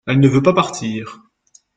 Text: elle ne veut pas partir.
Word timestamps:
elle 0.07 0.19
ne 0.19 0.27
veut 0.27 0.41
pas 0.41 0.53
partir. 0.55 1.21